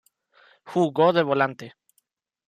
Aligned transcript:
Jugó 0.65 1.13
de 1.13 1.21
volante. 1.21 1.75